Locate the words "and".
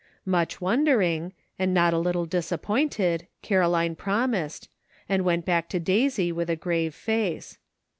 1.59-1.75, 5.07-5.23